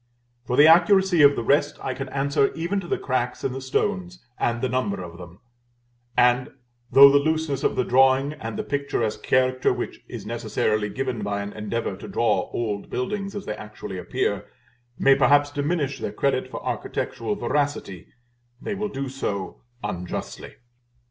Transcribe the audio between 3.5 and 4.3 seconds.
the stones,